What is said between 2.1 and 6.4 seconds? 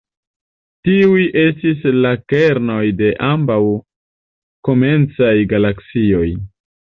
kernoj de ambaŭ komencaj galaksioj.